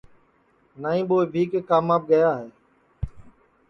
نائی 0.81 1.01
ٻو 1.07 1.15
ابھی 1.25 1.43
کے 1.51 1.59
کاماپ 1.69 2.03
گیا 2.09 2.29
ہے 2.39 2.47